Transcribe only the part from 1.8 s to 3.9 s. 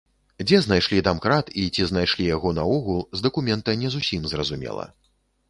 знайшлі яго наогул, з дакумента